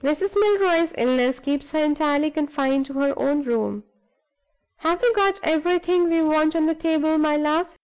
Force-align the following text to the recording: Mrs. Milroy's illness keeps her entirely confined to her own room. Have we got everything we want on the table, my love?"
Mrs. 0.00 0.36
Milroy's 0.38 0.94
illness 0.96 1.40
keeps 1.40 1.72
her 1.72 1.80
entirely 1.80 2.30
confined 2.30 2.86
to 2.86 2.92
her 2.92 3.18
own 3.18 3.42
room. 3.42 3.82
Have 4.76 5.02
we 5.02 5.12
got 5.12 5.40
everything 5.42 6.08
we 6.08 6.22
want 6.22 6.54
on 6.54 6.66
the 6.66 6.74
table, 6.76 7.18
my 7.18 7.36
love?" 7.36 7.76